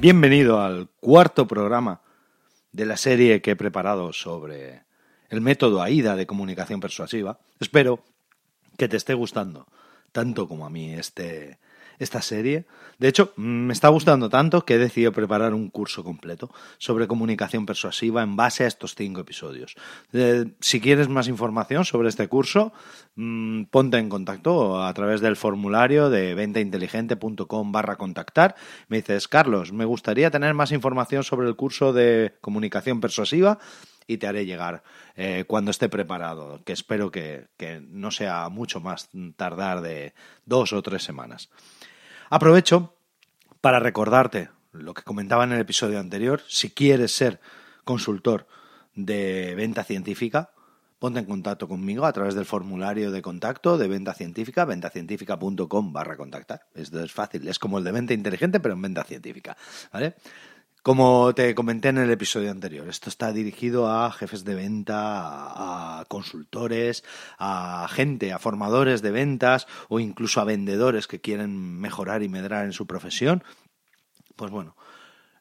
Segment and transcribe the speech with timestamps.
[0.00, 2.02] Bienvenido al cuarto programa
[2.70, 4.84] de la serie que he preparado sobre
[5.28, 7.40] el método AIDA de comunicación persuasiva.
[7.58, 8.04] Espero
[8.76, 9.66] que te esté gustando
[10.12, 11.58] tanto como a mí este,
[11.98, 12.66] esta serie.
[12.98, 17.66] De hecho, me está gustando tanto que he decidido preparar un curso completo sobre comunicación
[17.66, 19.76] persuasiva en base a estos cinco episodios.
[20.12, 22.72] Eh, si quieres más información sobre este curso,
[23.16, 28.56] mm, ponte en contacto a través del formulario de ventainteligente.com barra contactar.
[28.88, 33.58] Me dices, Carlos, me gustaría tener más información sobre el curso de comunicación persuasiva
[34.08, 34.82] y te haré llegar
[35.14, 40.14] eh, cuando esté preparado, que espero que, que, no sea mucho más tardar de
[40.46, 41.50] dos o tres semanas.
[42.30, 42.96] Aprovecho
[43.60, 47.40] para recordarte lo que comentaba en el episodio anterior, si quieres ser
[47.84, 48.48] consultor
[48.94, 50.50] de venta científica,
[50.98, 56.16] ponte en contacto conmigo a través del formulario de contacto de venta científica, ventacientífica.com barra
[56.16, 56.66] contactar.
[56.74, 59.56] Esto es fácil, es como el de venta inteligente, pero en venta científica.
[59.92, 60.16] ¿Vale?
[60.82, 66.04] Como te comenté en el episodio anterior, esto está dirigido a jefes de venta, a
[66.06, 67.04] consultores,
[67.38, 72.64] a gente, a formadores de ventas o incluso a vendedores que quieren mejorar y medrar
[72.64, 73.42] en su profesión.
[74.36, 74.76] Pues bueno,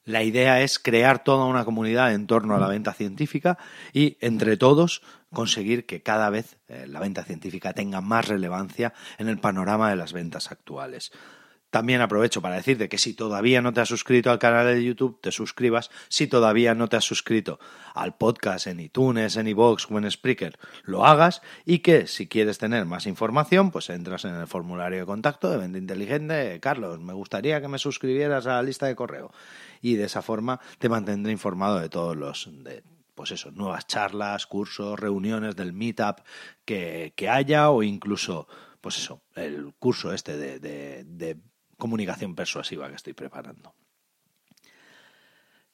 [0.06, 3.58] la idea es crear toda una comunidad en torno a la venta científica
[3.94, 9.28] y entre todos conseguir que cada vez eh, la venta científica tenga más relevancia en
[9.28, 11.12] el panorama de las ventas actuales.
[11.70, 15.20] También aprovecho para decirte que si todavía no te has suscrito al canal de YouTube,
[15.22, 15.90] te suscribas.
[16.08, 17.60] Si todavía no te has suscrito
[17.94, 21.42] al podcast en iTunes, en iVoox o en Spreaker, lo hagas.
[21.66, 25.58] Y que si quieres tener más información, pues entras en el formulario de contacto de
[25.58, 26.60] Venta Inteligente.
[26.62, 29.32] Carlos, me gustaría que me suscribieras a la lista de correo.
[29.82, 32.50] Y de esa forma te mantendré informado de todos los...
[32.64, 36.20] De, pues eso, nuevas charlas, cursos, reuniones del meetup
[36.66, 38.48] que, que haya o incluso,
[38.80, 41.38] pues eso, el curso este de, de, de
[41.78, 43.74] comunicación persuasiva que estoy preparando.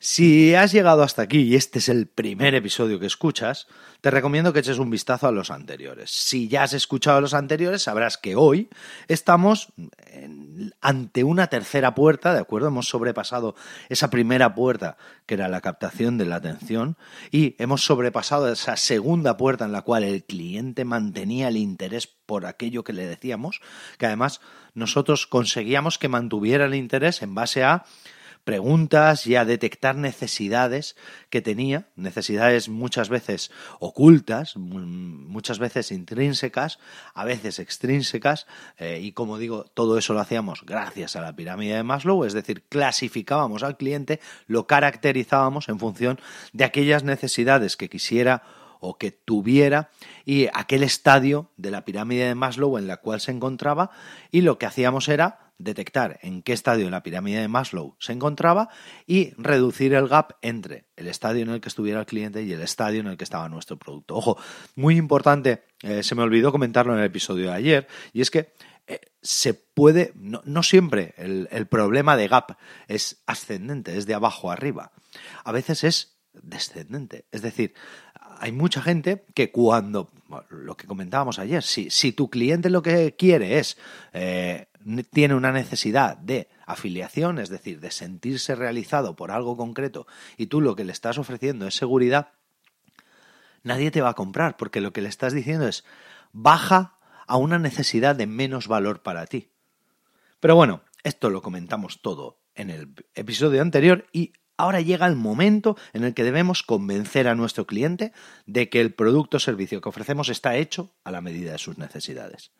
[0.06, 3.68] Si has llegado hasta aquí y este es el primer episodio que escuchas,
[4.02, 6.12] te recomiendo que eches un vistazo a los anteriores.
[6.12, 8.68] Si ya has escuchado los anteriores, sabrás que hoy
[9.08, 9.70] estamos
[10.82, 12.68] ante una tercera puerta, ¿de acuerdo?
[12.68, 13.56] Hemos sobrepasado
[13.88, 16.98] esa primera puerta, que era la captación de la atención,
[17.32, 22.46] y hemos sobrepasado esa segunda puerta en la cual el cliente mantenía el interés por
[22.46, 23.62] aquello que le decíamos,
[23.98, 24.42] que además
[24.74, 27.86] nosotros conseguíamos que mantuviera el interés en base a
[28.44, 30.96] preguntas y a detectar necesidades
[31.30, 36.80] que tenía, necesidades muchas veces ocultas, muchas veces intrínsecas,
[37.14, 41.76] a veces extrínsecas, eh, y como digo, todo eso lo hacíamos gracias a la pirámide
[41.76, 46.20] de Maslow, es decir, clasificábamos al cliente, lo caracterizábamos en función
[46.52, 48.44] de aquellas necesidades que quisiera
[48.82, 49.90] o que tuviera
[50.26, 53.92] y aquel estadio de la pirámide de Maslow en la cual se encontraba
[54.30, 58.14] y lo que hacíamos era detectar en qué estadio de la pirámide de Maslow se
[58.14, 58.70] encontraba
[59.06, 62.62] y reducir el gap entre el estadio en el que estuviera el cliente y el
[62.62, 64.16] estadio en el que estaba nuestro producto.
[64.16, 64.38] Ojo,
[64.76, 68.54] muy importante, eh, se me olvidó comentarlo en el episodio de ayer, y es que
[68.86, 72.58] eh, se puede, no, siempre el, problema de gap
[72.88, 74.92] es ascendente, es de abajo arriba.
[75.46, 77.26] A veces es descendente.
[77.32, 77.74] Es decir,
[78.40, 80.12] hay mucha gente que cuando,
[80.50, 83.78] lo que comentábamos ayer, si, si tu cliente lo que quiere es,
[84.12, 84.68] eh,
[85.12, 90.08] tiene una necesidad de afiliación, es decir, de sentirse realizado por algo concreto,
[90.38, 92.30] y tú lo que le estás ofreciendo es seguridad,
[93.64, 95.84] nadie te va a comprar, porque lo que le estás diciendo es,
[96.32, 96.98] baja
[97.28, 99.50] a una necesidad de menos valor para ti.
[100.40, 105.76] Pero bueno, esto lo comentamos todo en el episodio anterior y Ahora llega el momento
[105.94, 108.14] en el que debemos convencer a nuestro cliente
[108.46, 111.78] de que el producto o servicio que ofrecemos está hecho a la medida de sus
[111.80, 112.52] necesidades.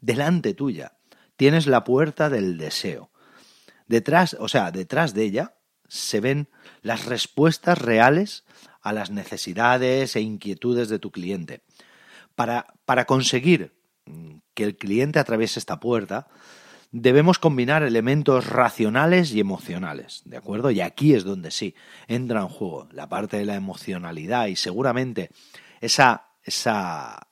[0.00, 0.92] Delante tuya
[1.36, 3.10] tienes la puerta del deseo.
[3.86, 5.54] Detrás, o sea, detrás de ella
[5.88, 6.48] se ven
[6.82, 8.44] las respuestas reales
[8.80, 11.62] a las necesidades e inquietudes de tu cliente.
[12.34, 13.74] Para, para conseguir
[14.54, 16.28] que el cliente atraviese esta puerta,
[16.96, 20.70] debemos combinar elementos racionales y emocionales, ¿de acuerdo?
[20.70, 21.74] Y aquí es donde sí
[22.06, 25.30] entra en juego la parte de la emocionalidad y seguramente
[25.80, 27.28] esa, esa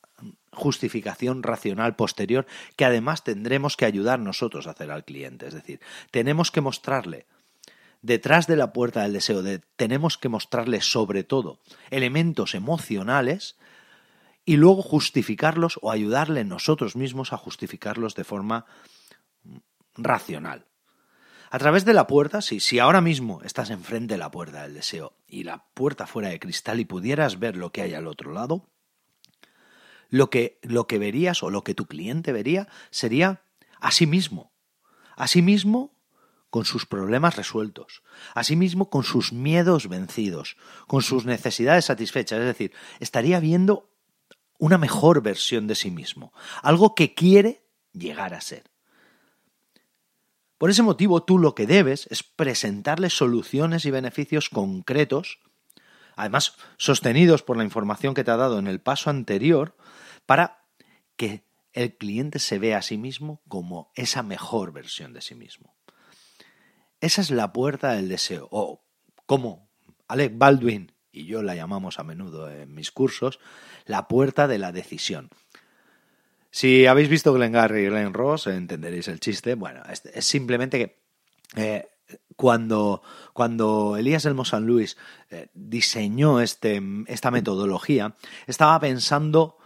[0.53, 2.47] justificación racional posterior
[2.77, 5.47] que además tendremos que ayudar nosotros a hacer al cliente.
[5.47, 7.27] Es decir, tenemos que mostrarle
[8.03, 11.61] detrás de la puerta del deseo, de, tenemos que mostrarle sobre todo
[11.91, 13.57] elementos emocionales
[14.45, 18.67] y luego justificarlos o ayudarle nosotros mismos a justificarlos de forma
[19.97, 20.67] racional.
[21.51, 24.75] A través de la puerta, si, si ahora mismo estás enfrente de la puerta del
[24.75, 28.33] deseo y la puerta fuera de cristal y pudieras ver lo que hay al otro
[28.33, 28.67] lado,
[30.13, 33.43] lo que, lo que verías o lo que tu cliente vería sería
[33.81, 34.53] a sí mismo.
[35.17, 35.97] A sí mismo
[36.51, 38.03] con sus problemas resueltos,
[38.35, 42.41] a sí mismo con sus miedos vencidos, con sus necesidades satisfechas.
[42.41, 43.91] Es decir, estaría viendo
[44.59, 47.65] una mejor versión de sí mismo, algo que quiere
[47.95, 48.65] llegar a ser.
[50.59, 55.39] Por ese motivo, tú lo que debes es presentarle soluciones y beneficios concretos,
[56.17, 59.75] además sostenidos por la información que te ha dado en el paso anterior,
[60.27, 60.65] para
[61.17, 65.75] que el cliente se vea a sí mismo como esa mejor versión de sí mismo.
[67.01, 68.85] Esa es la puerta del deseo, o
[69.27, 69.69] como
[70.09, 73.39] Alec Baldwin y yo la llamamos a menudo en mis cursos,
[73.85, 75.29] la puerta de la decisión.
[76.51, 79.55] Si habéis visto Glengarry y Glen Ross, entenderéis el chiste.
[79.55, 81.03] Bueno, es, simplemente que
[81.57, 81.89] eh,
[82.37, 83.03] cuando,
[83.33, 84.97] cuando Elías Elmo San Luis
[85.31, 88.17] eh, diseñó este, esta metodología,
[88.47, 89.59] estaba pensando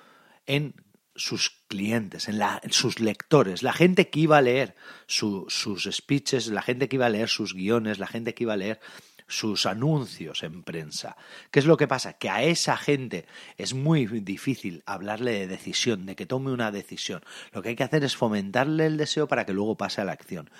[0.47, 0.75] en
[1.15, 2.39] sus clientes, en,
[2.71, 4.75] sus lectores, la gente que iba a leer
[5.07, 8.59] sus speeches, la gente que iba a leer sus guiones, la gente que iba a
[8.59, 8.81] leer
[9.29, 11.17] sus anuncios en prensa.
[11.51, 12.13] ¿Qué es lo que pasa?
[12.15, 13.27] Que a esa gente
[13.57, 17.23] es muy difícil hablarle de decisión, de que tome una decisión.
[17.53, 20.13] Lo que hay que hacer es fomentarle el deseo para que luego pase a la
[20.13, 20.51] acción.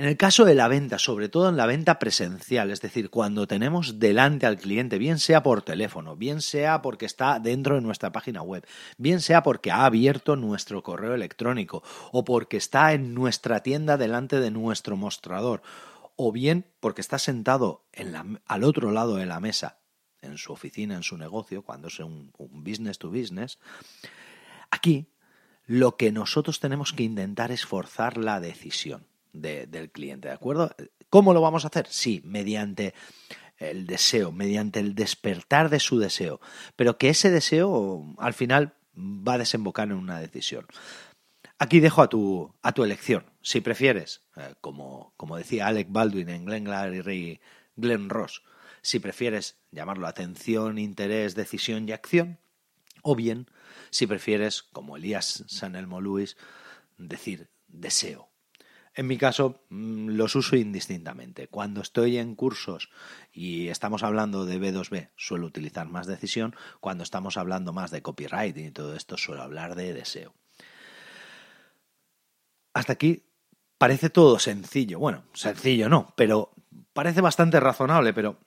[0.00, 3.46] En el caso de la venta, sobre todo en la venta presencial, es decir, cuando
[3.46, 8.10] tenemos delante al cliente, bien sea por teléfono, bien sea porque está dentro de nuestra
[8.10, 8.66] página web,
[8.96, 11.82] bien sea porque ha abierto nuestro correo electrónico
[12.12, 15.60] o porque está en nuestra tienda delante de nuestro mostrador
[16.16, 17.84] o bien porque está sentado
[18.46, 19.80] al otro lado de la mesa,
[20.22, 23.58] en su oficina, en su negocio, cuando es un, business to business,
[24.70, 25.12] aquí
[25.66, 30.74] lo que nosotros tenemos que intentar es forzar la decisión del cliente, ¿de acuerdo?
[31.08, 31.86] ¿Cómo lo vamos a hacer?
[31.88, 32.94] Sí, mediante
[33.58, 36.40] el deseo, mediante el despertar de su deseo,
[36.76, 40.66] pero que ese deseo al final va a desembocar en una decisión.
[41.58, 43.26] Aquí dejo a tu, a tu elección.
[43.42, 46.66] Si prefieres, eh, como, como decía Alec Baldwin en Glenn
[47.12, 47.38] y
[47.76, 48.42] Glenn Ross,
[48.80, 52.38] si prefieres llamarlo atención, interés, decisión y acción,
[53.02, 53.50] o bien,
[53.90, 56.38] si prefieres, como Elías San Elmo Lewis,
[56.96, 58.29] decir deseo.
[58.94, 61.48] En mi caso, mm, los uso indistintamente.
[61.48, 62.90] Cuando estoy en cursos
[63.32, 66.56] y estamos hablando de B2B, suelo utilizar más decisión.
[66.80, 70.34] Cuando estamos hablando más de copywriting y todo esto, suelo hablar de deseo.
[72.74, 73.24] Hasta aquí
[73.78, 74.98] parece todo sencillo.
[74.98, 76.50] Bueno, sencillo no, pero
[76.92, 78.38] parece bastante razonable, pero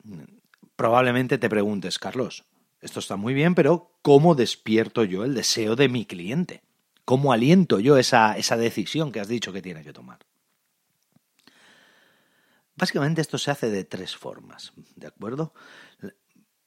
[0.76, 2.44] probablemente te preguntes, Carlos,
[2.80, 6.62] esto está muy bien, pero ¿cómo despierto yo el deseo de mi cliente?
[7.04, 10.18] ¿Cómo aliento yo esa, esa decisión que has dicho que tiene que tomar?
[12.76, 15.54] Básicamente esto se hace de tres formas, ¿de acuerdo?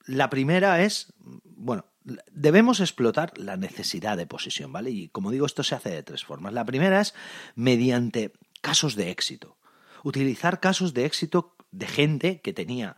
[0.05, 1.85] La primera es, bueno,
[2.31, 4.91] debemos explotar la necesidad de posesión, ¿vale?
[4.91, 6.53] Y como digo, esto se hace de tres formas.
[6.53, 7.13] La primera es
[7.55, 9.57] mediante casos de éxito.
[10.03, 12.97] Utilizar casos de éxito de gente que tenía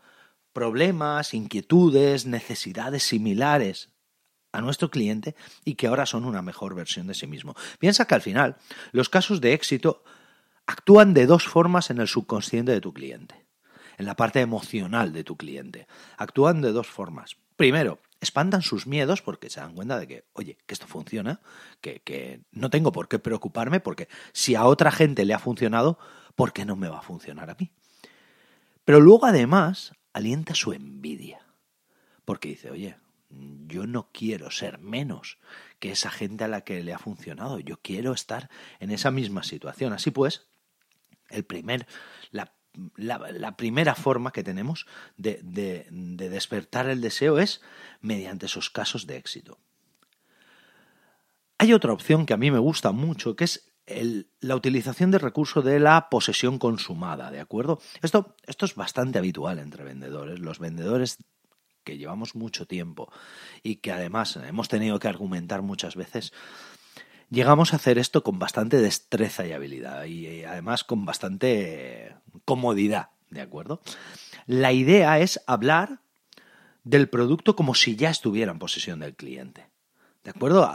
[0.54, 3.90] problemas, inquietudes, necesidades similares
[4.52, 5.36] a nuestro cliente
[5.66, 7.56] y que ahora son una mejor versión de sí mismo.
[7.80, 8.58] Piensa que al final
[8.92, 10.04] los casos de éxito
[10.70, 13.48] actúan de dos formas en el subconsciente de tu cliente,
[13.98, 15.88] en la parte emocional de tu cliente.
[16.16, 17.38] Actúan de dos formas.
[17.56, 21.42] Primero, espantan sus miedos porque se dan cuenta de que, oye, que esto funciona,
[21.82, 25.98] que, que no tengo por qué preocuparme porque si a otra gente le ha funcionado,
[26.36, 27.72] ¿por qué no me va a funcionar a mí?
[28.86, 31.40] Pero luego además alienta su envidia,
[32.26, 32.96] porque dice, oye,
[33.66, 35.40] yo no quiero ser menos
[35.80, 39.42] que esa gente a la que le ha funcionado, yo quiero estar en esa misma
[39.42, 39.94] situación.
[39.94, 40.50] Así pues,
[41.30, 41.88] el primer,
[42.32, 42.54] la
[42.96, 44.86] la, primera forma que tenemos
[45.18, 45.40] de,
[45.92, 47.62] despertar el deseo es
[48.02, 49.60] mediante esos casos de éxito.
[51.58, 53.72] Hay otra opción que a mí me gusta mucho, que es
[54.40, 57.82] la utilización del recurso de la posesión consumada, ¿de acuerdo?
[58.02, 60.40] Esto, esto es bastante habitual entre vendedores.
[60.40, 61.18] Los vendedores
[61.84, 63.12] que llevamos mucho tiempo
[63.64, 66.34] y que además hemos tenido que argumentar muchas veces,
[67.30, 73.42] llegamos a hacer esto con bastante destreza y habilidad y además con bastante comodidad, ¿de
[73.42, 73.82] acuerdo?
[74.46, 76.02] La idea es hablar
[76.84, 79.70] del producto como si ya estuviera en posesión del cliente.
[80.24, 80.70] ¿De acuerdo?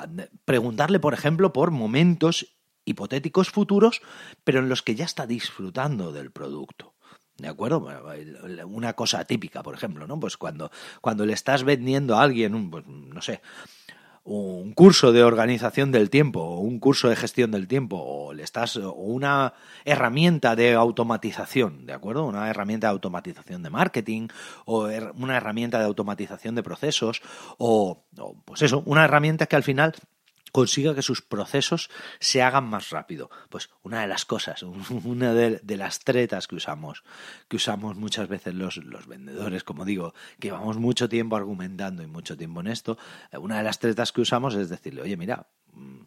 [0.45, 4.01] Preguntarle, por ejemplo, por momentos hipotéticos futuros,
[4.45, 6.95] pero en los que ya está disfrutando del producto.
[7.37, 7.89] ¿De acuerdo?
[8.67, 10.21] Una cosa típica, por ejemplo, ¿no?
[10.21, 10.71] Pues cuando,
[11.01, 13.41] cuando le estás vendiendo a alguien, pues, no sé,
[14.25, 18.43] un curso de organización del tiempo o un curso de gestión del tiempo o le
[18.43, 19.53] estás o una
[19.85, 22.25] herramienta de automatización, ¿de acuerdo?
[22.25, 24.29] Una herramienta de automatización de marketing
[24.65, 24.89] o
[25.19, 27.21] una herramienta de automatización de procesos
[27.59, 28.05] o,
[28.47, 29.95] pues eso, una herramienta que al final
[30.55, 33.29] consiga que sus procesos se hagan más rápido.
[33.51, 34.63] Pues una de las cosas,
[35.05, 37.03] una de, las tretas que usamos,
[37.49, 42.07] que usamos muchas veces los, los, vendedores, como digo, que llevamos mucho tiempo argumentando y
[42.07, 42.97] mucho tiempo en esto,
[43.33, 46.03] eh, una de las tretas que usamos es decirle, oye, mira, mm,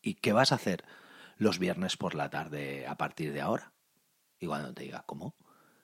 [0.00, 0.82] ¿y qué vas a hacer
[1.36, 3.74] los viernes por la tarde a partir de ahora?
[4.40, 5.36] Y cuando te diga, ¿cómo?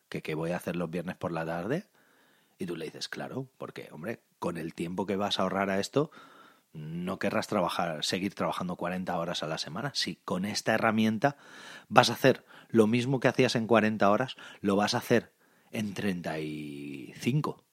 [0.08, 1.86] ¿Que qué voy a hacer los viernes por la tarde?
[2.56, 5.80] Y tú le dices, claro, porque, hombre, con el tiempo que vas a ahorrar a
[5.80, 6.10] esto,
[6.72, 9.90] no querrás trabajar, seguir trabajando 40 horas a la semana.
[9.94, 11.36] Si con esta herramienta
[11.88, 15.32] vas a hacer lo mismo que hacías en 40 horas, lo vas a hacer
[15.72, 17.64] en 35.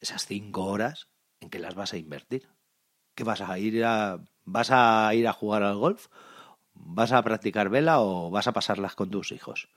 [0.00, 1.08] Esas 5 horas
[1.40, 2.48] en que las vas a invertir.
[3.14, 6.08] ¿Qué vas a ir a vas a ir a jugar al golf?
[6.74, 9.68] ¿Vas a practicar vela o vas a pasarlas con tus hijos?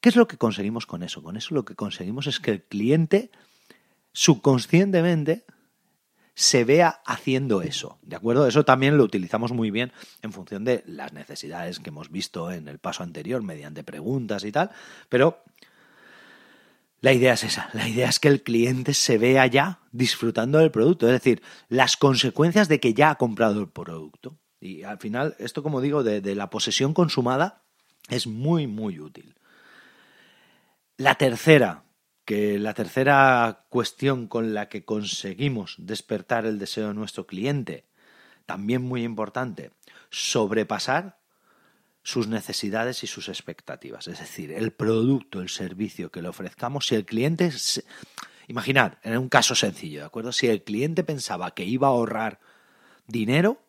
[0.00, 1.22] ¿Qué es lo que conseguimos con eso?
[1.22, 3.30] Con eso lo que conseguimos es que el cliente
[4.12, 5.44] subconscientemente
[6.34, 8.46] se vea haciendo eso, ¿de acuerdo?
[8.46, 12.68] Eso también lo utilizamos muy bien en función de las necesidades que hemos visto en
[12.68, 14.70] el paso anterior mediante preguntas y tal,
[15.08, 15.42] pero
[17.00, 20.70] la idea es esa, la idea es que el cliente se vea ya disfrutando del
[20.70, 24.38] producto, es decir, las consecuencias de que ya ha comprado el producto.
[24.60, 27.62] Y al final, esto como digo, de, de la posesión consumada
[28.10, 29.34] es muy, muy útil.
[30.98, 31.84] La tercera,
[32.30, 37.88] que la tercera cuestión con la que conseguimos despertar el deseo de nuestro cliente,
[38.46, 39.72] también muy importante,
[40.10, 41.18] sobrepasar
[42.04, 44.06] sus necesidades y sus expectativas.
[44.06, 47.50] Es decir, el producto, el servicio que le ofrezcamos, si el cliente...
[48.46, 50.30] Imaginad, en un caso sencillo, ¿de acuerdo?
[50.30, 52.38] Si el cliente pensaba que iba a ahorrar
[53.08, 53.60] dinero,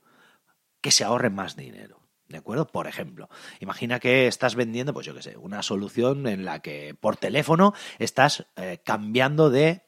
[0.81, 2.00] que se ahorre más dinero.
[2.31, 2.67] ¿De acuerdo?
[2.67, 6.95] Por ejemplo, imagina que estás vendiendo, pues yo qué sé, una solución en la que
[7.00, 9.83] por teléfono estás eh, cambiando de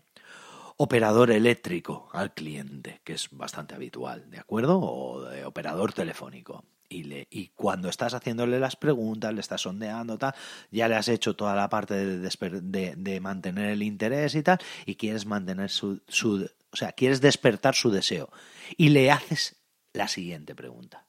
[0.77, 4.79] operador eléctrico al cliente, que es bastante habitual, ¿de acuerdo?
[4.81, 6.65] O de operador telefónico.
[6.89, 10.35] Y, le, y cuando estás haciéndole las preguntas, le estás sondeando, tal,
[10.69, 14.95] ya le has hecho toda la parte de, de, mantener el interés y tal, y
[14.95, 18.29] quieres mantener su, su, o sea, quieres despertar su deseo.
[18.77, 19.55] Y le haces
[19.93, 21.07] la siguiente pregunta.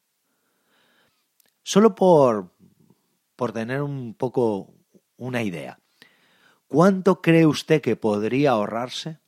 [1.64, 2.52] Solo por,
[3.37, 4.75] por tener un poco
[5.16, 5.80] una idea.
[6.68, 9.18] ¿Cuánto cree usted que podría ahorrarse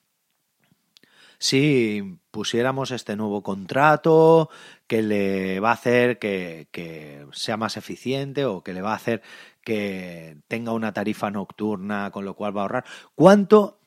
[1.39, 4.51] si pusiéramos este nuevo contrato
[4.87, 8.97] que le va a hacer que, que, sea más eficiente o que le va a
[8.97, 9.23] hacer
[9.63, 12.85] que tenga una tarifa nocturna con lo cual va a ahorrar?
[13.15, 13.81] ¿Cuánto,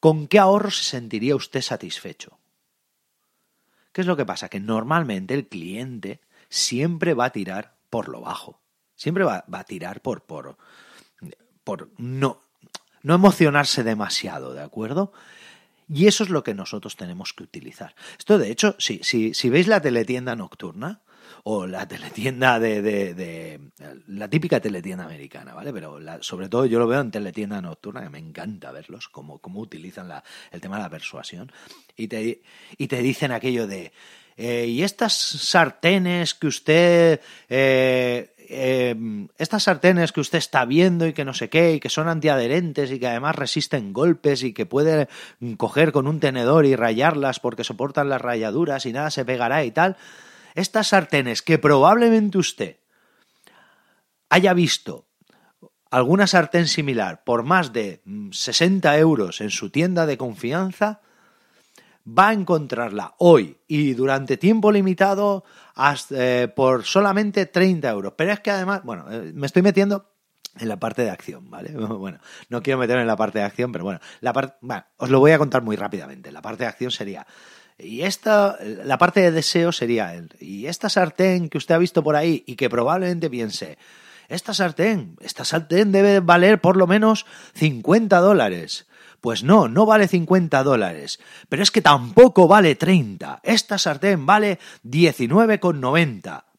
[0.00, 2.40] con qué ahorro se sentiría usted satisfecho?
[3.92, 4.48] ¿Qué es lo que pasa?
[4.48, 6.20] Que normalmente el cliente
[6.52, 8.60] siempre va a tirar por lo bajo.
[8.94, 10.58] Siempre va, a tirar por, por,
[11.64, 12.42] por no,
[13.02, 15.12] no emocionarse demasiado, ¿de acuerdo?
[15.88, 17.94] Y eso es lo que nosotros tenemos que utilizar.
[18.18, 21.00] Esto, de hecho, si, si, si veis la teletienda nocturna,
[21.44, 23.60] o la teletienda de, de,
[24.08, 25.72] la típica teletienda americana, ¿vale?
[25.72, 29.60] Pero sobre todo yo lo veo en teletienda nocturna, que me encanta verlos, cómo, cómo
[29.60, 31.50] utilizan la, el tema de la persuasión.
[31.96, 32.42] Y te,
[32.76, 33.92] y te dicen aquello de
[34.36, 38.94] eh, y estas sartenes que usted eh, eh,
[39.38, 42.90] estas sartenes que usted está viendo y que no sé qué, y que son antiadherentes
[42.90, 45.08] y que además resisten golpes y que puede
[45.56, 49.70] coger con un tenedor y rayarlas porque soportan las rayaduras y nada se pegará y
[49.70, 49.96] tal.
[50.54, 52.76] Estas sartenes que probablemente usted
[54.28, 55.06] haya visto
[55.90, 61.00] alguna sartén similar por más de 60 euros en su tienda de confianza,
[62.06, 65.44] va a encontrarla hoy y durante tiempo limitado
[66.10, 68.14] eh, por solamente 30 euros.
[68.16, 70.12] Pero es que además, bueno, eh, me estoy metiendo
[70.58, 71.70] en la parte de acción, ¿vale?
[71.76, 72.18] Bueno,
[72.48, 74.56] no quiero meterme en la parte de acción, pero bueno, la parte,
[74.96, 76.32] os lo voy a contar muy rápidamente.
[76.32, 77.26] La parte de acción sería,
[77.78, 82.02] y esta, la parte de deseo sería, el, y esta sartén que usted ha visto
[82.02, 83.78] por ahí y que probablemente piense,
[84.28, 88.86] esta sartén, esta sartén debe valer por lo menos 50 dólares.
[89.22, 91.20] Pues no, no vale 50 dólares.
[91.48, 93.40] Pero es que tampoco vale 30.
[93.44, 96.51] Esta sartén vale 19,90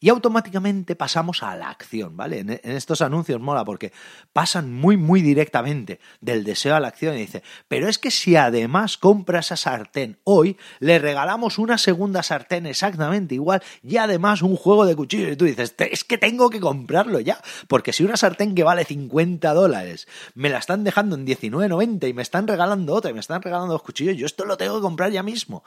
[0.00, 2.40] y automáticamente pasamos a la acción, ¿vale?
[2.40, 3.92] En, estos anuncios mola porque
[4.32, 8.36] pasan muy, muy directamente del deseo a la acción y dice, pero es que si
[8.36, 14.56] además compra esa sartén hoy, le regalamos una segunda sartén exactamente igual y además un
[14.56, 15.32] juego de cuchillos.
[15.32, 18.84] Y tú dices, es que tengo que comprarlo ya, porque si una sartén que vale
[18.84, 23.20] 50 dólares me la están dejando en 19,90 y me están regalando otra y me
[23.20, 25.64] están regalando dos cuchillos, yo esto lo tengo que comprar ya mismo.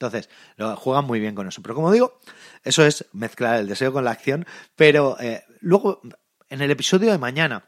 [0.00, 1.60] Entonces, lo juegan muy bien con eso.
[1.60, 2.18] Pero como digo,
[2.64, 4.46] eso es mezclar el deseo con la acción.
[4.74, 6.00] Pero eh, luego,
[6.48, 7.66] en el episodio de mañana,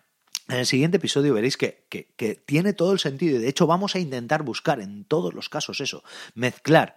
[0.48, 3.36] en el siguiente episodio veréis que, que, tiene todo el sentido.
[3.36, 6.96] Y de hecho, vamos a intentar buscar en todos los casos eso, mezclar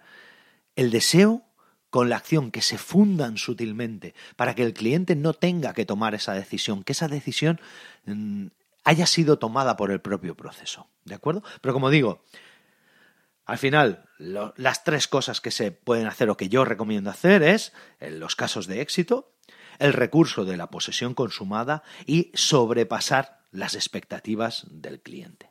[0.74, 1.42] el deseo
[1.90, 6.14] con la acción, que se fundan sutilmente, para que el cliente no tenga que tomar
[6.14, 7.60] esa decisión, que esa decisión
[8.06, 8.46] mm,
[8.84, 10.88] haya sido tomada por el propio proceso.
[11.04, 11.42] ¿De acuerdo?
[11.60, 12.24] Pero como digo,
[13.46, 17.72] al final, las tres cosas que se pueden hacer o que yo recomiendo hacer es,
[18.00, 19.32] en los casos de éxito,
[19.78, 25.50] el recurso de la posesión consumada y sobrepasar las expectativas del cliente.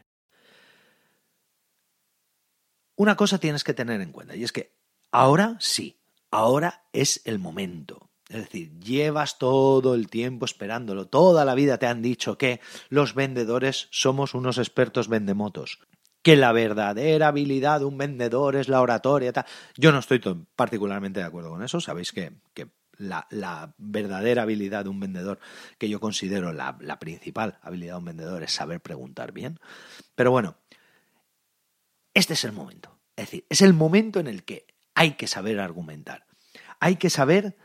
[3.01, 4.75] Una cosa tienes que tener en cuenta y es que
[5.11, 5.97] ahora sí,
[6.29, 8.11] ahora es el momento.
[8.29, 12.59] Es decir, llevas todo el tiempo esperándolo, toda la vida te han dicho que
[12.89, 15.79] los vendedores somos unos expertos vendemotos
[16.21, 19.33] que la verdadera habilidad de un vendedor es la oratoria.
[19.77, 20.21] Yo no estoy
[20.55, 21.81] particularmente de acuerdo con eso.
[21.81, 22.33] Sabéis que,
[22.99, 25.39] la, verdadera habilidad de un vendedor,
[25.79, 29.59] que yo considero la principal habilidad de un vendedor, es saber preguntar bien.
[30.13, 30.57] Pero bueno,
[32.13, 32.90] este es el momento.
[33.15, 36.25] Es decir, es el momento en el que hay que saber argumentar.
[36.79, 37.57] Hay que saber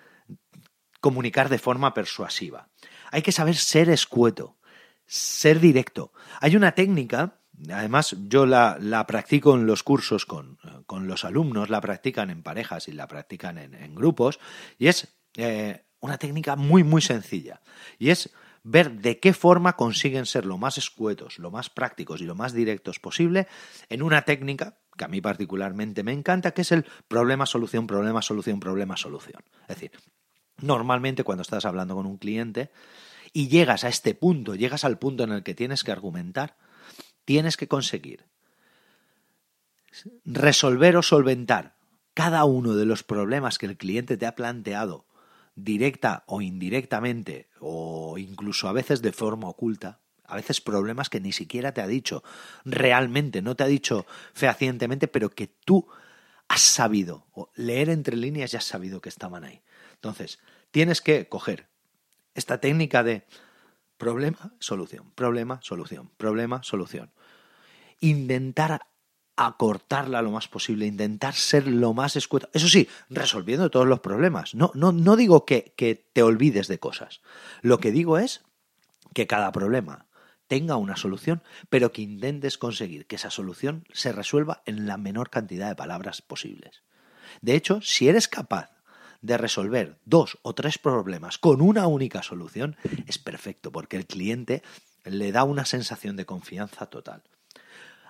[1.01, 2.69] comunicar de forma persuasiva.
[3.11, 4.59] Hay que saber ser escueto,
[5.07, 6.13] ser directo.
[6.41, 7.41] Hay una técnica
[7.73, 12.43] Además, yo la, la, practico en los cursos con, con, los alumnos, la practican en
[12.43, 14.39] parejas y la practican en, grupos,
[14.79, 17.63] y es eh, una técnica muy, muy sencilla.
[17.99, 18.31] Y es
[18.63, 22.53] ver de qué forma consiguen ser lo más escuetos, lo más prácticos y lo más
[22.53, 23.47] directos posible
[23.89, 29.43] en una técnica que a mí particularmente me encanta, que es el problema-solución, problema-solución, problema-solución.
[29.63, 29.93] Es decir,
[30.59, 32.71] normalmente cuando estás hablando con un cliente
[33.33, 36.57] y llegas a este punto, llegas al punto en el que tienes que argumentar,
[37.25, 38.25] tienes que conseguir
[40.25, 41.77] resolver o solventar
[42.15, 45.07] cada uno de los problemas que el cliente te ha planteado
[45.55, 51.33] directa o indirectamente o incluso a veces de forma oculta, a veces problemas que ni
[51.33, 52.23] siquiera te ha dicho
[52.65, 55.87] realmente, no te ha dicho fehacientemente, pero que tú
[56.49, 59.63] has sabido, o leer entre líneas y has sabido que estaban ahí.
[59.95, 60.39] Entonces,
[60.71, 61.69] tienes que coger
[62.35, 63.25] esta técnica de
[63.99, 67.11] Problema, solución, problema, solución, problema, solución.
[68.01, 68.89] Intentar
[69.37, 72.49] acortarla lo más posible, intentar ser lo más escueto.
[72.53, 74.55] Eso sí, resolviendo todos los problemas.
[74.55, 77.23] No, no, no digo que, que te olvides de cosas.
[77.63, 78.43] Lo que digo es
[79.15, 80.06] que cada problema
[80.49, 85.31] tenga una solución, pero que intentes conseguir que esa solución se resuelva en la menor
[85.31, 86.83] cantidad de palabras posibles.
[87.41, 88.71] De hecho, si eres capaz
[89.21, 94.63] de resolver dos o tres problemas con una única solución es perfecto porque el cliente
[95.05, 97.23] le da una sensación de confianza total.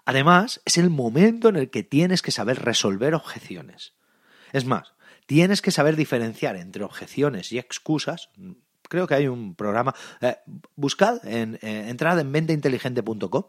[0.04, 3.94] Además, es el momento en el que tienes que saber resolver objeciones.
[4.52, 4.94] Es más,
[5.26, 8.30] tienes que saber diferenciar entre objeciones y excusas.
[8.88, 9.94] Creo que hay un programa.
[10.20, 10.36] Eh,
[10.74, 13.44] buscad, en, eh, entrad en ventainteligente.com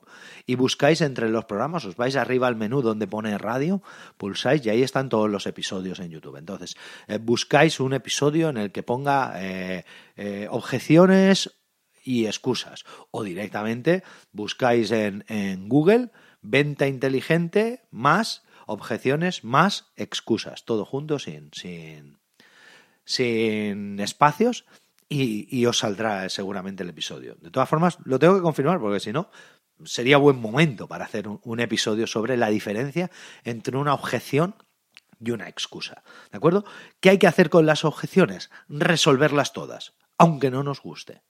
[0.45, 3.81] y buscáis entre los programas, os vais arriba al menú donde pone radio,
[4.17, 6.37] pulsáis y ahí están todos los episodios en YouTube.
[6.37, 6.75] Entonces,
[7.07, 9.33] eh, buscáis un episodio en el que ponga
[10.49, 11.57] objeciones
[12.03, 12.85] y excusas.
[13.11, 20.65] O directamente buscáis en, en Google venta inteligente más objeciones más excusas.
[20.65, 22.19] Todo junto sin, sin,
[23.05, 24.65] sin espacios
[25.09, 27.35] y, os saldrá seguramente el episodio.
[27.39, 29.29] De todas formas, lo tengo que confirmar porque si no,
[29.85, 33.09] sería buen momento para hacer un, episodio sobre la diferencia
[33.43, 34.55] entre una objeción
[35.19, 36.03] y una excusa.
[36.31, 36.65] ¿De acuerdo?
[36.99, 38.49] ¿Qué hay que hacer con las objeciones?
[38.67, 41.21] Resolverlas todas, aunque no nos guste.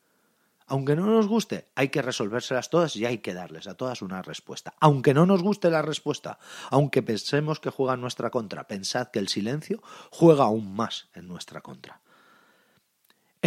[0.69, 4.21] Aunque no nos guste, hay que resolvérselas todas y hay que darles a todas una
[4.21, 4.73] respuesta.
[4.81, 9.19] Aunque no nos guste la respuesta, aunque pensemos que juega en nuestra contra, pensad que
[9.19, 12.01] el silencio juega aún más en nuestra contra.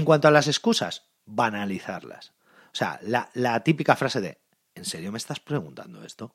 [0.01, 2.33] En cuanto a las excusas, banalizarlas.
[2.73, 4.41] O sea, la, típica frase de
[4.75, 6.35] ¿En serio me estás preguntando esto?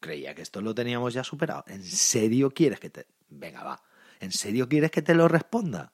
[0.00, 1.62] Creía que esto lo teníamos ya superado.
[1.68, 3.06] ¿En serio quieres que te...
[3.28, 3.80] Venga, va.
[4.18, 5.92] ¿En serio quieres que te lo responda?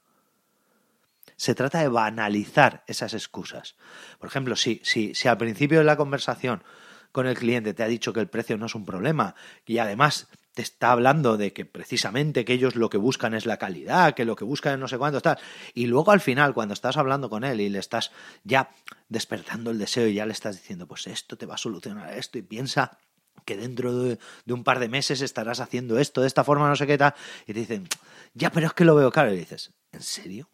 [1.36, 3.76] Se trata de banalizar esas excusas.
[4.18, 6.64] Por ejemplo, si, si, al principio de la conversación
[7.12, 9.34] con el cliente te ha dicho que el precio no es un problema
[9.66, 13.58] y además te está hablando de que precisamente que ellos lo que buscan es la
[13.58, 15.38] calidad, que lo que buscan es no sé cuánto, tal.
[15.72, 18.10] Y luego al final, cuando estás hablando con él y le estás
[18.42, 18.70] ya
[19.08, 22.38] despertando el deseo y ya le estás diciendo, pues esto te va a solucionar esto
[22.38, 22.98] y piensa
[23.44, 24.18] que dentro de,
[24.48, 27.14] un par de meses estarás haciendo esto de esta forma, no sé qué tal,
[27.46, 27.88] y te dicen,
[28.34, 29.32] ya, pero es que lo veo claro.
[29.32, 30.50] Y dices, ¿en serio?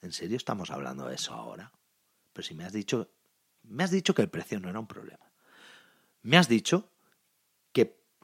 [0.00, 1.70] ¿En serio estamos hablando de eso ahora?
[2.32, 3.12] Pero si me has dicho,
[3.64, 5.30] me has dicho que el precio no era un problema.
[6.22, 6.92] Me has dicho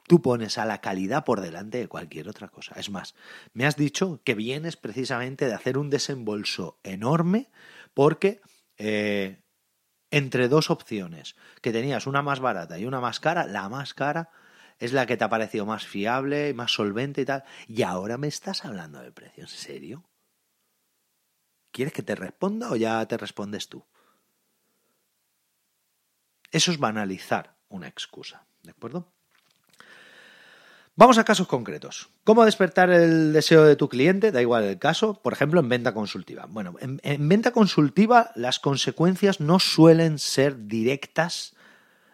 [0.09, 2.73] Tú pones a la calidad por delante de cualquier otra cosa.
[2.79, 3.13] Es más,
[3.53, 7.51] me has dicho que vienes precisamente de hacer un desembolso enorme
[7.93, 8.41] porque
[8.79, 9.43] eh,
[10.09, 14.31] entre dos opciones, que tenías una más barata y una más cara, la más cara
[14.79, 18.29] es la que te ha parecido más fiable, más solvente y tal, y ahora me
[18.29, 19.43] estás hablando del precio.
[19.43, 20.09] ¿En serio?
[21.71, 23.85] ¿Quieres que te responda o ya te respondes tú?
[26.51, 29.11] Eso es banalizar una excusa, ¿de acuerdo?
[30.99, 32.09] Vamos a casos concretos.
[32.25, 34.33] ¿Cómo despertar el deseo de tu cliente?
[34.33, 36.45] Da igual el caso, por ejemplo, en venta consultiva.
[36.49, 41.55] Bueno, en, venta consultiva las consecuencias no suelen ser directas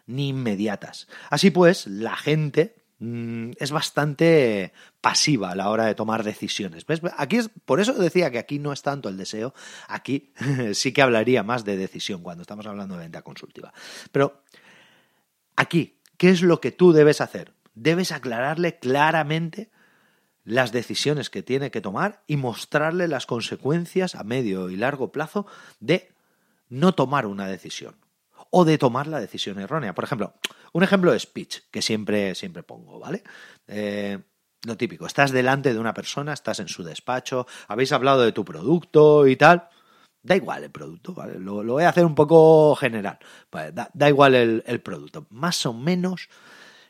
[0.05, 1.07] ni inmediatas.
[1.31, 6.85] Así pues, la gente es bastante pasiva a la hora de tomar decisiones.
[7.17, 9.53] Aquí es, por eso decía que aquí no es tanto el deseo,
[9.87, 10.33] aquí
[10.73, 13.73] sí que hablaría más de decisión cuando estamos hablando de venta consultiva.
[14.11, 14.43] Pero
[15.55, 17.55] aquí, ¿qué es lo que tú debes hacer?
[17.75, 19.69] debes aclararle claramente
[20.43, 25.45] las decisiones que tiene que tomar y mostrarle las consecuencias a medio y largo plazo
[25.79, 26.11] de
[26.69, 27.95] no tomar una decisión
[28.57, 29.93] o de tomar la decisión errónea.
[29.93, 30.33] Por ejemplo,
[30.71, 33.21] un ejemplo de speech que siempre, siempre pongo, ¿vale?
[33.67, 34.17] Eh,
[34.65, 38.45] lo típico, estás delante de una persona, estás en su despacho, habéis hablado de tu
[38.45, 39.67] producto y tal.
[40.23, 41.37] Da igual el producto, ¿vale?
[41.37, 43.19] Lo, voy a hacer un poco general.
[43.51, 45.27] da, igual el, el producto.
[45.31, 46.29] Más o menos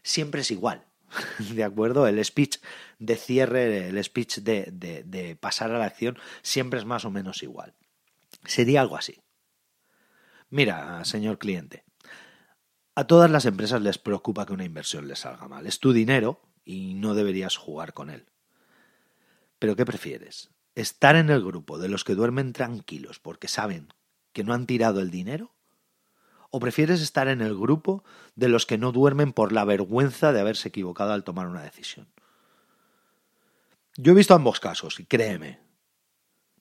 [0.04, 0.86] siempre es igual.
[1.56, 2.06] ¿De acuerdo?
[2.06, 2.60] El speech
[3.00, 7.42] de cierre, el speech de, de, pasar a la acción, siempre es más o menos
[7.42, 7.74] igual.
[8.46, 9.25] Sería algo así.
[10.50, 11.84] Mira, señor cliente,
[12.96, 15.68] a todas las empresas les preocupa que una inversión les salga mal.
[15.68, 18.26] Es tu dinero y no deberías jugar con él.
[19.60, 20.52] Pero ¿qué prefieres?
[20.76, 23.94] ¿Estar en el grupo de los que duermen tranquilos porque saben
[24.34, 25.56] que no han tirado el dinero?
[26.52, 28.04] ¿O prefieres estar en el grupo
[28.36, 32.08] de los que no duermen por la vergüenza de haberse equivocado al tomar una decisión?
[33.98, 35.60] Yo he visto ambos casos y créeme,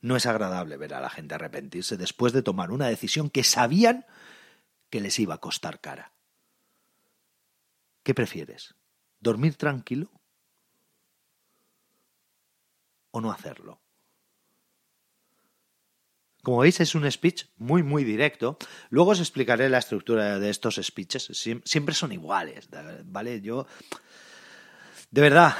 [0.04, 4.04] no es agradable ver a la gente arrepentirse después de tomar una decisión que sabían
[4.90, 6.12] que les iba a costar cara.
[8.02, 8.74] ¿Qué prefieres?
[9.18, 10.12] ¿Dormir tranquilo?
[13.12, 13.80] ¿O no hacerlo?
[16.42, 18.58] Como veis, es un speech muy, muy directo.
[18.90, 21.30] Luego os explicaré la estructura de estos speeches.
[21.64, 22.68] Siempre son iguales,
[23.06, 23.40] ¿vale?
[23.40, 23.66] Yo.
[25.14, 25.54] De verdad,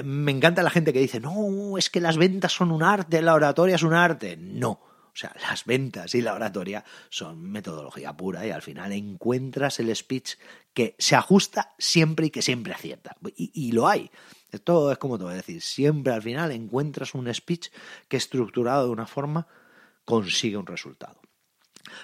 [0.04, 3.34] me encanta la gente que dice, no, es que las ventas son un arte, la
[3.34, 4.38] oratoria es un arte.
[4.38, 4.70] No.
[4.70, 9.94] O sea, las ventas y la oratoria son metodología pura y al final encuentras el
[9.94, 10.36] speech
[10.72, 13.14] que se ajusta siempre y que siempre acierta.
[13.36, 14.10] Y, y lo hay.
[14.50, 17.68] Esto es como te voy a decir, siempre al final encuentras un speech
[18.08, 19.46] que estructurado de una forma
[20.06, 21.20] consigue un resultado.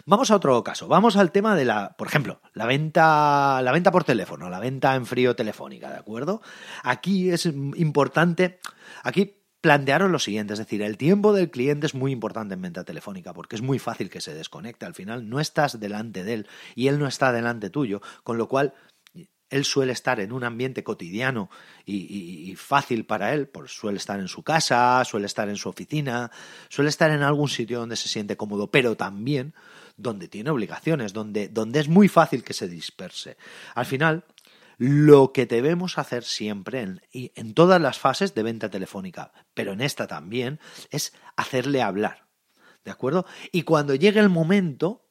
[0.06, 0.88] Vamos a otro caso.
[0.88, 4.94] Vamos al tema de la, por ejemplo, la venta, la venta por teléfono, la venta
[4.94, 6.42] en frío telefónica, ¿de acuerdo?
[6.82, 8.60] Aquí es importante,
[9.02, 12.84] aquí plantearon lo siguiente, es decir, el tiempo del cliente es muy importante en venta
[12.84, 14.86] telefónica porque es muy fácil que se desconecte.
[14.86, 18.48] Al final no estás delante de él y él no está delante tuyo, con lo
[18.48, 18.74] cual
[19.50, 21.50] él suele estar en un ambiente cotidiano
[21.84, 26.30] y, fácil para él, pues suele estar en su casa, suele estar en su oficina,
[26.68, 29.54] suele estar en algún sitio donde se siente cómodo, pero también
[29.96, 33.36] donde tiene obligaciones, donde, donde es muy fácil que se disperse.
[33.74, 34.24] Al final,
[34.78, 39.80] lo que debemos hacer siempre en, en todas las fases de venta telefónica, pero en
[39.80, 40.60] esta también,
[40.90, 42.24] es hacerle hablar.
[42.84, 43.26] ¿De acuerdo?
[43.52, 45.04] Y cuando llegue el momento,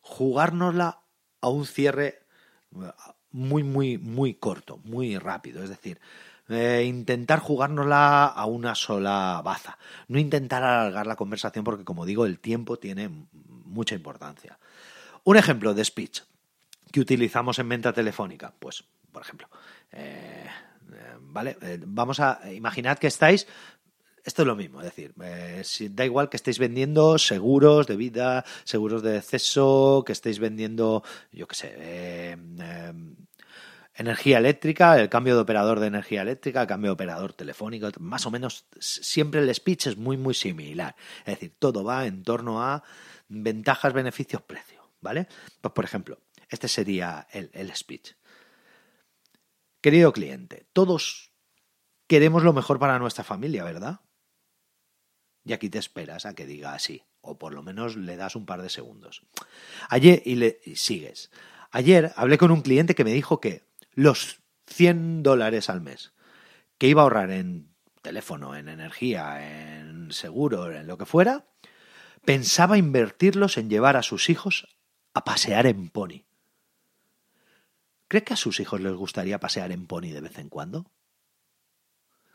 [0.00, 1.00] jugárnosla
[1.40, 2.24] a un cierre
[3.34, 5.62] muy, muy, muy corto, muy rápido.
[5.62, 6.00] Es decir,
[6.48, 9.76] eh, intentar jugárnosla a una sola baza.
[10.06, 13.10] No intentar alargar la conversación porque, como digo, el tiempo tiene
[13.64, 14.56] mucha importancia.
[15.24, 16.20] Un ejemplo de speech
[16.92, 18.54] que utilizamos en venta telefónica.
[18.56, 19.48] Pues, por ejemplo,
[19.90, 20.46] eh,
[20.92, 21.56] eh, ¿vale?
[21.86, 23.48] vamos a imaginar que estáis
[24.24, 25.14] esto es lo mismo, es decir,
[25.94, 31.46] da igual que estéis vendiendo seguros de vida, seguros de deceso, que estéis vendiendo, yo
[31.46, 32.38] qué sé,
[33.94, 38.26] energía eléctrica, el cambio de operador de energía eléctrica, el cambio de operador telefónico, más
[38.26, 40.96] o menos siempre el speech es muy muy similar.
[41.20, 42.82] Es decir, todo va en torno a
[43.28, 45.28] ventajas, beneficios, precio, ¿vale?
[45.60, 48.12] Pues por ejemplo, este sería el, el speech.
[49.80, 51.30] Querido cliente, todos
[52.06, 54.00] queremos lo mejor para nuestra familia, ¿verdad?
[55.44, 58.46] Y aquí te esperas a que diga así, o por lo menos le das un
[58.46, 59.22] par de segundos.
[59.88, 61.30] Ayer, y, le, sigues.
[61.70, 66.12] Ayer hablé con un cliente que me dijo que los 100 dólares al mes
[66.78, 67.68] que iba a ahorrar en
[68.02, 71.46] teléfono, en energía, en seguro, en lo que fuera,
[72.24, 74.68] pensaba invertirlos en llevar a sus hijos
[75.14, 76.24] a pasear en pony.
[78.08, 80.90] ¿Cree que a sus hijos les gustaría pasear en pony de vez en cuando?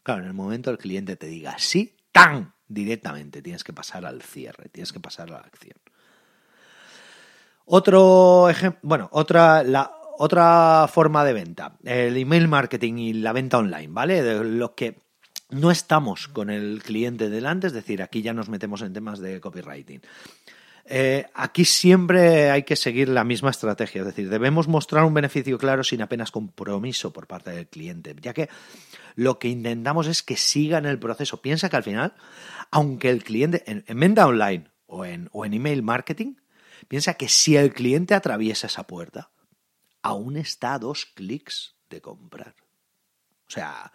[0.04, 4.22] Claro, en el momento el cliente te diga sí, tan directamente tienes que pasar al
[4.22, 5.78] cierre, tienes que pasar a la acción.
[7.66, 13.58] Otro ejemplo, bueno, otra, la, otra forma de venta, el email marketing y la venta
[13.58, 14.24] online, ¿vale?
[14.24, 15.00] De lo que
[15.50, 19.40] no estamos con el cliente delante, es decir, aquí ya nos metemos en temas de
[19.40, 20.02] copywriting.
[20.92, 25.58] Eh, aquí siempre hay que seguir la misma estrategia, es decir, debemos mostrar un beneficio
[25.60, 28.50] claro sin apenas compromiso por parte del cliente, ya que
[29.16, 31.42] lo que intentamos es que siga en el proceso.
[31.42, 32.16] Piensa que al final,
[32.72, 36.36] aunque el cliente, en, venta online o en, o en email marketing,
[36.88, 39.32] piensa que si el cliente atraviesa esa puerta,
[40.02, 42.56] aún está a dos clics de comprar.
[43.48, 43.92] O sea,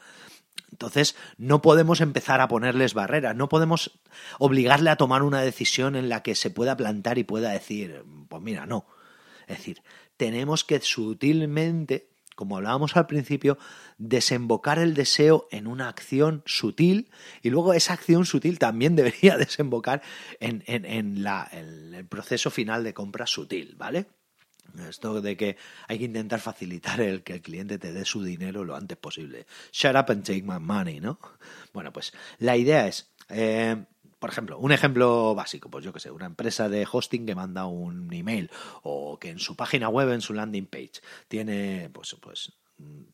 [0.75, 4.01] entonces no podemos empezar a ponerles barreras, no podemos
[4.41, 8.43] obligarle a tomar una decisión en la que se pueda plantar y pueda decir, pues
[8.43, 8.87] mira, no.
[9.47, 9.83] Es decir,
[10.17, 13.59] tenemos que sutilmente, como hablábamos al principio,
[13.99, 17.11] desembocar el deseo en una acción sutil
[17.43, 20.03] y luego esa acción sutil también debería desembocar
[20.41, 24.07] en, en, la, en el proceso final de compra sutil, ¿vale?
[24.89, 28.65] Esto de que hay que intentar facilitar el que el cliente te dé su dinero
[28.65, 29.47] lo antes posible.
[29.73, 31.21] Shut up and take my money, ¿no?
[31.73, 33.85] Bueno, pues la idea es, eh,
[34.25, 37.67] por ejemplo, un ejemplo básico, pues yo que sé, una empresa de hosting que manda
[37.67, 38.51] un email
[38.83, 42.55] o que en su página web, en su landing page, tiene, pues, pues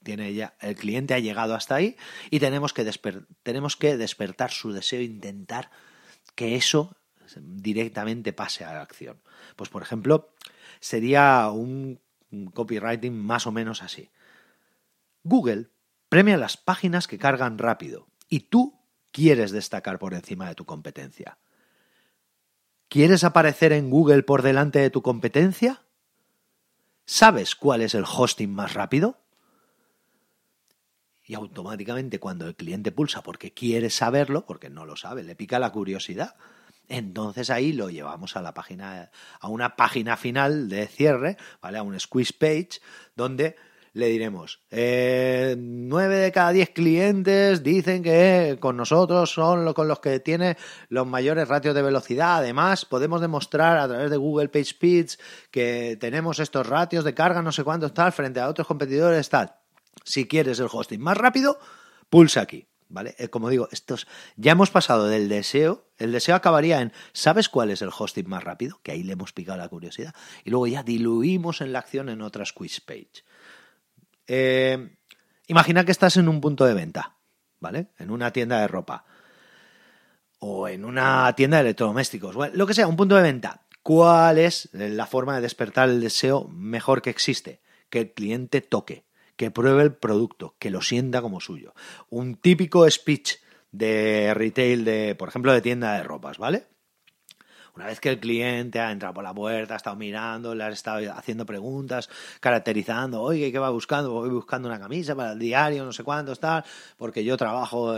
[0.05, 1.97] tiene ya, el cliente ha llegado hasta ahí
[2.31, 2.89] y tenemos que,
[3.43, 5.73] tenemos que despertar su deseo intentar
[6.37, 6.97] que eso
[7.41, 9.21] directamente pase a la acción.
[9.57, 10.33] Pues por ejemplo,
[10.79, 11.99] sería un
[12.55, 14.11] copywriting más o menos así.
[15.25, 15.71] Google
[16.09, 18.80] premia las páginas que cargan rápido y tú
[19.13, 21.39] quieres destacar por encima de tu competencia.
[22.89, 25.83] ¿Quieres aparecer en Google por delante de tu competencia?
[27.05, 29.19] ¿Sabes cuál es el hosting más rápido?
[31.25, 35.61] Y automáticamente cuando el cliente pulsa porque quiere saberlo, porque no lo sabe, le pica
[35.61, 36.37] la curiosidad,
[36.89, 41.79] entonces ahí lo llevamos a la página, a una página final de cierre, ¿vale?
[41.79, 42.81] A un squeeze page,
[43.15, 43.55] donde
[43.93, 50.01] le diremos, eh, nueve de cada diez clientes dicen que con nosotros son con los
[50.01, 50.57] que tiene
[50.89, 52.37] los mayores ratios de velocidad.
[52.37, 55.19] Además, podemos demostrar a través de Google Page Speeds
[55.51, 59.55] que tenemos estos ratios de carga, no sé cuántos tal, frente a otros competidores tal.
[60.05, 61.59] Si quieres el hosting más rápido,
[62.09, 62.67] pulsa aquí.
[62.91, 63.15] ¿vale?
[63.19, 67.71] Eh, como digo, estos ya hemos pasado del deseo, el deseo acabaría en ¿sabes cuál
[67.71, 68.81] es el hosting más rápido?
[68.83, 70.15] Que ahí le hemos picado la curiosidad.
[70.45, 73.25] Y luego ya diluimos en la acción en otras quiz page.
[74.33, 74.97] Eh,
[75.49, 77.17] imagina que estás en un punto de venta,
[77.59, 77.89] ¿vale?
[77.99, 79.05] En una tienda de ropa
[80.39, 84.69] o en una tienda de electrodomésticos, lo que sea, un punto de venta ¿Cuál es
[84.73, 87.61] la forma de despertar el deseo mejor que existe?
[87.89, 89.05] Que el cliente toque,
[89.37, 91.75] que pruebe el producto, que lo sienta como suyo.
[92.11, 93.37] Un típico speech
[93.73, 96.67] de retail, de, por ejemplo, de tienda de ropas, ¿vale?
[97.81, 100.69] Una vez que el cliente ha entrado por la puerta, ha estado mirando, le ha
[100.69, 104.11] estado haciendo preguntas, caracterizando, oye, ¿qué va buscando?
[104.11, 106.63] Voy buscando una camisa para el diario, no sé cuántos, tal,
[106.99, 107.95] porque yo trabajo,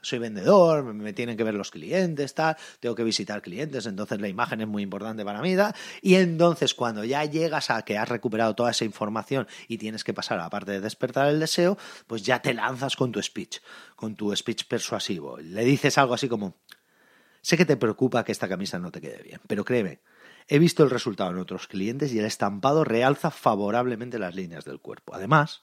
[0.00, 4.28] soy vendedor, me tienen que ver los clientes, tal, tengo que visitar clientes, entonces la
[4.28, 5.74] imagen es muy importante para mí, tal.
[6.00, 10.14] Y entonces cuando ya llegas a que has recuperado toda esa información y tienes que
[10.14, 13.58] pasar a la parte de despertar el deseo, pues ya te lanzas con tu speech,
[13.94, 15.36] con tu speech persuasivo.
[15.36, 16.56] Le dices algo así como,
[17.42, 20.00] Sé que te preocupa que esta camisa no te quede bien, pero créeme,
[20.48, 24.80] he visto el resultado en otros clientes y el estampado realza favorablemente las líneas del
[24.80, 25.14] cuerpo.
[25.14, 25.62] Además,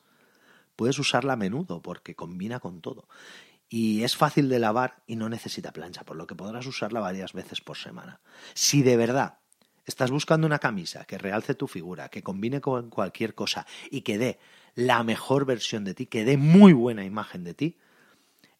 [0.76, 3.08] puedes usarla a menudo porque combina con todo.
[3.70, 7.34] Y es fácil de lavar y no necesita plancha, por lo que podrás usarla varias
[7.34, 8.22] veces por semana.
[8.54, 9.40] Si de verdad
[9.86, 14.18] estás buscando una camisa que realce tu figura, que combine con cualquier cosa y que
[14.18, 14.40] dé
[14.76, 17.78] la mejor versión de ti, que dé muy buena imagen de ti,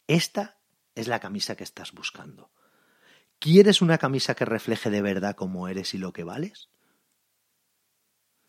[0.08, 0.58] esta
[0.96, 2.50] es la camisa que estás buscando.
[3.40, 6.70] ¿Quieres una camisa que refleje de verdad cómo eres y lo que vales?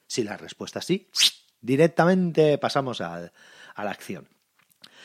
[0.06, 1.10] Si la respuesta es sí,
[1.60, 3.30] directamente pasamos a,
[3.76, 4.28] la acción.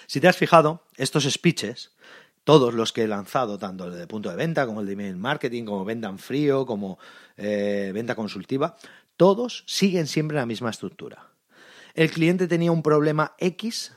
[0.07, 1.95] Si te has fijado, estos speeches,
[2.43, 5.17] todos los que he lanzado, tanto el de punto de venta como el de email
[5.17, 6.97] marketing, como venta en frío, como
[7.37, 8.77] eh, venta consultiva,
[9.17, 11.29] todos siguen siempre la misma estructura.
[11.93, 13.93] El cliente tenía un problema X.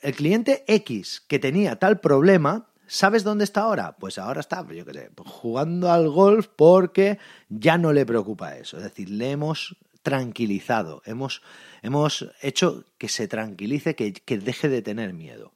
[0.00, 3.96] El cliente X que tenía tal problema ¿Sabes dónde está ahora?
[3.98, 7.18] Pues ahora está, pues yo qué sé, pues jugando al golf porque
[7.48, 8.76] ya no le preocupa eso.
[8.76, 11.42] Es decir, le hemos tranquilizado, hemos,
[11.82, 15.52] hemos hecho que se tranquilice, que, que deje de tener miedo.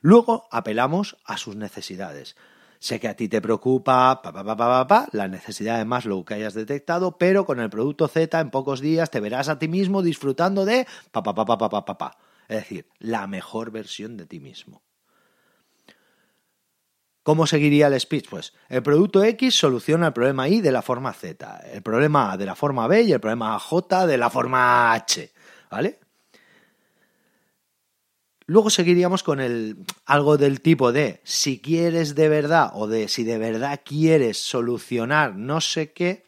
[0.00, 2.36] Luego apelamos a sus necesidades.
[2.78, 6.24] Sé que a ti te preocupa pa, pa, pa, pa, pa, la necesidad de Maslow
[6.24, 9.66] que hayas detectado, pero con el producto Z en pocos días te verás a ti
[9.66, 12.18] mismo disfrutando de pa, pa, pa, pa, pa, pa, pa, pa.
[12.46, 14.82] Es decir, la mejor versión de ti mismo.
[17.22, 18.28] ¿Cómo seguiría el speech?
[18.28, 22.36] Pues el producto X soluciona el problema Y de la forma Z, el problema A
[22.36, 25.30] de la forma B y el problema J de la forma H,
[25.70, 25.98] ¿vale?
[28.46, 33.22] Luego seguiríamos con el algo del tipo de si quieres de verdad o de si
[33.22, 36.24] de verdad quieres solucionar no sé qué,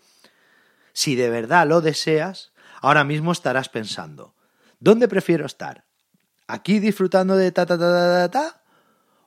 [0.93, 4.35] si de verdad lo deseas, ahora mismo estarás pensando,
[4.81, 5.87] ¿dónde prefiero estar?
[6.47, 8.63] ¿Aquí disfrutando de ta ta ta ta ta, ta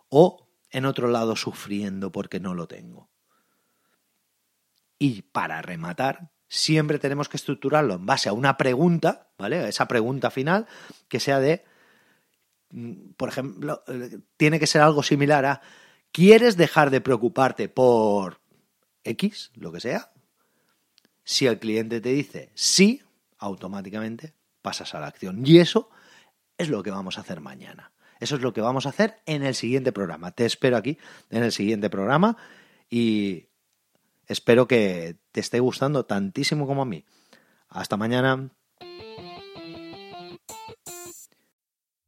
[0.10, 0.43] o
[0.74, 3.10] en otro lado sufriendo porque no lo tengo.
[5.00, 9.68] Y para rematar, siempre tenemos que estructurarlo en base a una pregunta, ¿vale?
[9.70, 10.68] Esa pregunta final
[11.08, 11.64] que sea de,
[12.72, 15.62] mm, por ejemplo, eh, tiene que ser algo similar a,
[16.12, 18.42] ¿quieres dejar de preocuparte por
[19.04, 20.12] X, lo que sea?
[21.24, 23.02] Si el cliente te dice sí,
[23.38, 25.46] automáticamente pasas a la acción.
[25.46, 25.90] Y eso
[26.58, 27.93] es lo que vamos a hacer mañana.
[28.24, 30.32] Eso es lo que vamos a hacer en el siguiente programa.
[30.32, 30.98] Te espero aquí
[31.30, 32.38] en el siguiente programa
[32.90, 33.50] y
[34.28, 37.04] espero que te esté gustando tantísimo como a mí.
[37.68, 38.50] Hasta mañana.